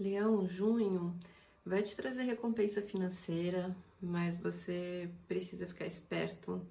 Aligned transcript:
Leão, 0.00 0.48
junho 0.48 1.14
vai 1.62 1.82
te 1.82 1.94
trazer 1.94 2.22
recompensa 2.22 2.80
financeira, 2.80 3.76
mas 4.00 4.38
você 4.38 5.10
precisa 5.28 5.66
ficar 5.66 5.84
esperto 5.84 6.66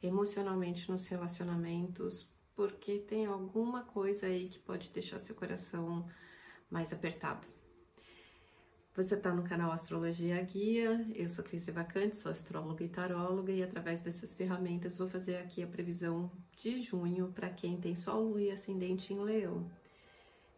emocionalmente 0.00 0.88
nos 0.88 1.08
relacionamentos, 1.08 2.30
porque 2.54 3.00
tem 3.00 3.26
alguma 3.26 3.82
coisa 3.82 4.26
aí 4.26 4.48
que 4.48 4.60
pode 4.60 4.90
deixar 4.90 5.18
seu 5.18 5.34
coração 5.34 6.08
mais 6.70 6.92
apertado. 6.92 7.48
Você 8.94 9.16
está 9.16 9.34
no 9.34 9.42
canal 9.42 9.72
Astrologia 9.72 10.40
Guia, 10.42 11.04
eu 11.16 11.28
sou 11.28 11.44
Cris 11.44 11.66
Vacante, 11.66 12.16
sou 12.16 12.30
astróloga 12.30 12.84
e 12.84 12.88
taróloga 12.88 13.50
e 13.50 13.60
através 13.60 14.02
dessas 14.02 14.34
ferramentas 14.34 14.96
vou 14.96 15.08
fazer 15.08 15.38
aqui 15.38 15.64
a 15.64 15.66
previsão 15.66 16.30
de 16.56 16.80
junho 16.80 17.32
para 17.34 17.50
quem 17.50 17.80
tem 17.80 17.96
Sol, 17.96 18.22
Lua 18.22 18.40
e 18.40 18.50
Ascendente 18.52 19.12
em 19.12 19.18
Leão. 19.18 19.68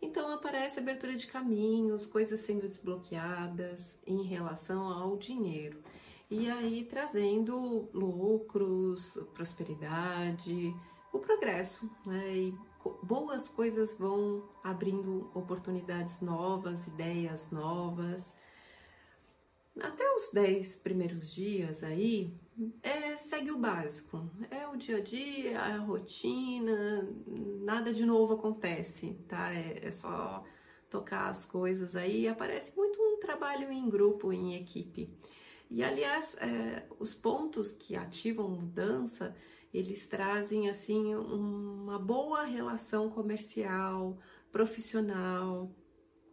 Então 0.00 0.32
aparece 0.32 0.78
abertura 0.78 1.14
de 1.16 1.26
caminhos, 1.26 2.06
coisas 2.06 2.40
sendo 2.40 2.68
desbloqueadas 2.68 3.98
em 4.06 4.22
relação 4.22 4.86
ao 4.86 5.16
dinheiro. 5.16 5.82
E 6.30 6.50
aí 6.50 6.84
trazendo 6.84 7.88
lucros, 7.92 9.18
prosperidade, 9.34 10.74
o 11.12 11.18
progresso, 11.18 11.90
né? 12.06 12.36
E 12.36 12.54
boas 13.02 13.48
coisas 13.48 13.94
vão 13.94 14.44
abrindo 14.62 15.30
oportunidades 15.34 16.20
novas, 16.20 16.86
ideias 16.86 17.50
novas. 17.50 18.32
Até 19.80 20.04
os 20.14 20.30
10 20.32 20.76
primeiros 20.76 21.32
dias 21.32 21.82
aí, 21.82 22.34
é, 22.82 23.16
segue 23.16 23.50
o 23.50 23.58
básico. 23.58 24.30
É 24.50 24.66
o 24.66 24.76
dia 24.76 24.98
a 24.98 25.00
dia, 25.00 25.60
a 25.60 25.78
rotina, 25.78 27.08
nada 27.60 27.92
de 27.92 28.04
novo 28.04 28.34
acontece, 28.34 29.18
tá? 29.28 29.52
É, 29.52 29.86
é 29.86 29.90
só 29.90 30.44
tocar 30.90 31.28
as 31.28 31.44
coisas 31.44 31.94
aí. 31.94 32.26
Aparece 32.28 32.76
muito 32.76 33.00
um 33.00 33.20
trabalho 33.20 33.70
em 33.70 33.88
grupo, 33.88 34.32
em 34.32 34.54
equipe. 34.54 35.10
E 35.70 35.84
aliás, 35.84 36.34
é, 36.36 36.86
os 36.98 37.14
pontos 37.14 37.72
que 37.72 37.94
ativam 37.94 38.48
mudança 38.48 39.36
eles 39.72 40.06
trazem 40.06 40.68
assim 40.68 41.14
uma 41.14 41.98
boa 41.98 42.42
relação 42.44 43.10
comercial, 43.10 44.18
profissional, 44.50 45.70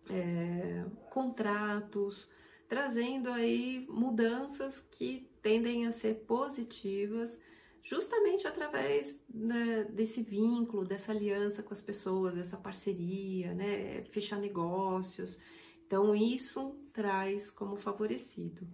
é, 0.10 0.86
contratos, 1.10 2.30
trazendo 2.68 3.30
aí 3.30 3.86
mudanças 3.90 4.80
que 4.92 5.30
tendem 5.42 5.86
a 5.86 5.92
ser 5.92 6.16
positivas, 6.26 7.38
justamente 7.84 8.48
através 8.48 9.20
né, 9.30 9.84
desse 9.86 10.24
vínculo, 10.24 10.86
dessa 10.86 11.12
aliança 11.12 11.62
com 11.62 11.74
as 11.74 11.82
pessoas, 11.82 12.34
dessa 12.34 12.58
parceria, 12.58 13.54
né, 13.54 14.04
fechar 14.06 14.40
negócios. 14.40 15.38
Então 15.86 16.16
isso 16.16 16.76
traz 16.92 17.52
como 17.52 17.78
favorecido. 17.78 18.68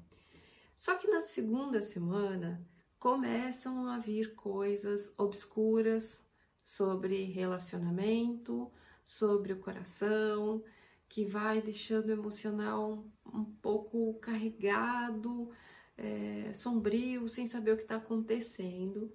Só 0.78 0.96
que 0.96 1.08
na 1.08 1.22
segunda 1.22 1.82
semana 1.82 2.66
começam 2.98 3.88
a 3.88 4.00
vir 4.00 4.34
coisas 4.36 5.14
obscuras 5.18 6.20
sobre 6.64 7.26
relacionamento, 7.26 8.72
sobre 9.04 9.54
o 9.54 9.60
coração, 9.60 10.64
que 11.12 11.26
vai 11.26 11.62
deixando 11.62 12.08
o 12.08 12.14
emocional 12.14 13.04
um 13.34 13.44
pouco 13.44 14.14
carregado, 14.22 15.52
é, 15.98 16.54
sombrio, 16.54 17.28
sem 17.28 17.48
saber 17.48 17.74
o 17.74 17.76
que 17.76 17.82
está 17.82 17.98
acontecendo. 17.98 19.12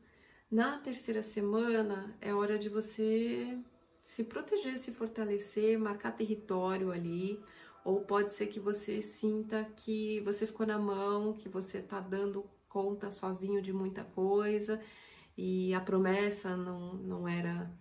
Na 0.51 0.77
terceira 0.77 1.23
semana 1.23 2.15
é 2.21 2.35
hora 2.35 2.59
de 2.59 2.69
você 2.69 3.59
se 4.03 4.25
proteger, 4.25 4.77
se 4.79 4.93
fortalecer, 4.93 5.79
marcar 5.79 6.13
território 6.13 6.93
ali, 6.93 7.43
ou 7.83 8.03
pode 8.03 8.35
ser 8.35 8.49
que 8.49 8.61
você 8.61 9.01
sinta 9.01 9.65
que 9.65 10.21
você 10.21 10.47
ficou 10.47 10.67
na 10.67 10.79
mão, 10.79 11.33
que 11.33 11.49
você 11.49 11.79
está 11.79 11.99
dando 11.99 12.45
conta 12.69 13.11
sozinho 13.11 13.63
de 13.63 13.73
muita 13.73 14.05
coisa 14.05 14.79
e 15.35 15.73
a 15.73 15.81
promessa 15.81 16.59
não, 16.59 16.93
não 16.93 17.27
era 17.27 17.73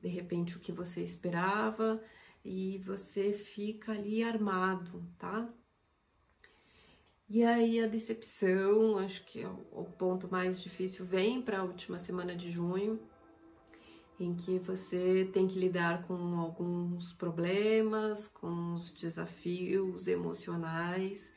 de 0.00 0.08
repente 0.08 0.56
o 0.56 0.60
que 0.60 0.72
você 0.72 1.02
esperava 1.02 2.02
e 2.44 2.78
você 2.78 3.32
fica 3.32 3.92
ali 3.92 4.22
armado, 4.22 5.04
tá? 5.18 5.48
E 7.28 7.44
aí 7.44 7.80
a 7.80 7.86
decepção, 7.86 8.98
acho 8.98 9.24
que 9.24 9.42
é 9.42 9.48
o 9.48 9.84
ponto 9.84 10.28
mais 10.28 10.60
difícil, 10.60 11.04
vem 11.04 11.40
para 11.40 11.60
a 11.60 11.64
última 11.64 11.98
semana 11.98 12.34
de 12.34 12.50
junho, 12.50 13.00
em 14.18 14.34
que 14.34 14.58
você 14.58 15.30
tem 15.32 15.46
que 15.46 15.58
lidar 15.58 16.06
com 16.06 16.40
alguns 16.40 17.12
problemas, 17.12 18.28
com 18.28 18.74
os 18.74 18.90
desafios 18.90 20.08
emocionais 20.08 21.32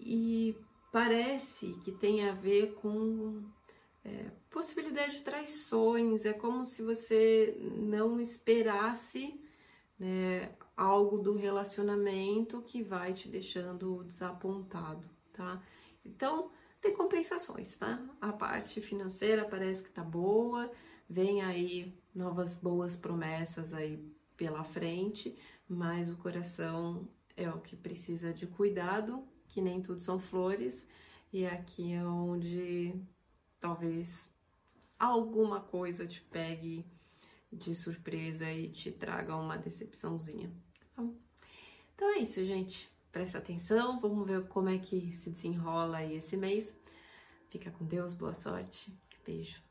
e 0.00 0.56
parece 0.90 1.74
que 1.84 1.92
tem 1.92 2.26
a 2.28 2.32
ver 2.32 2.74
com 2.74 3.44
é, 4.04 4.30
possibilidade 4.50 5.16
de 5.16 5.22
traições, 5.22 6.24
é 6.24 6.32
como 6.32 6.64
se 6.64 6.82
você 6.82 7.56
não 7.76 8.18
esperasse 8.18 9.38
né, 10.00 10.56
algo 10.76 11.18
do 11.18 11.36
relacionamento 11.36 12.62
que 12.62 12.82
vai 12.82 13.12
te 13.12 13.28
deixando 13.28 14.02
desapontado, 14.02 15.06
tá? 15.32 15.62
Então, 16.04 16.50
tem 16.80 16.94
compensações, 16.94 17.76
tá? 17.76 18.02
A 18.20 18.32
parte 18.32 18.80
financeira 18.80 19.44
parece 19.44 19.82
que 19.82 19.90
tá 19.90 20.02
boa, 20.02 20.72
vem 21.08 21.42
aí 21.42 21.94
novas 22.14 22.56
boas 22.56 22.96
promessas 22.96 23.74
aí 23.74 24.02
pela 24.36 24.64
frente, 24.64 25.38
mas 25.68 26.10
o 26.10 26.16
coração 26.16 27.06
é 27.36 27.50
o 27.50 27.60
que 27.60 27.76
precisa 27.76 28.32
de 28.32 28.46
cuidado 28.46 29.22
que 29.50 29.60
nem 29.60 29.82
tudo 29.82 30.00
são 30.00 30.18
flores, 30.18 30.86
e 31.32 31.44
aqui 31.44 31.92
é 31.92 32.04
onde 32.04 32.94
talvez 33.58 34.30
alguma 34.98 35.60
coisa 35.60 36.06
te 36.06 36.22
pegue 36.22 36.86
de 37.52 37.74
surpresa 37.74 38.50
e 38.50 38.68
te 38.70 38.90
traga 38.90 39.36
uma 39.36 39.56
decepçãozinha. 39.56 40.50
Tá 40.94 41.04
então 41.94 42.14
é 42.14 42.18
isso, 42.18 42.44
gente. 42.44 42.90
Presta 43.12 43.38
atenção, 43.38 43.98
vamos 43.98 44.26
ver 44.26 44.46
como 44.46 44.68
é 44.68 44.78
que 44.78 45.12
se 45.12 45.30
desenrola 45.30 45.98
aí 45.98 46.16
esse 46.16 46.36
mês. 46.36 46.76
Fica 47.48 47.70
com 47.70 47.84
Deus, 47.84 48.14
boa 48.14 48.34
sorte. 48.34 48.96
Beijo. 49.26 49.69